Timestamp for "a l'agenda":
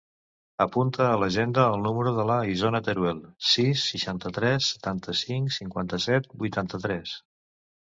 1.09-1.65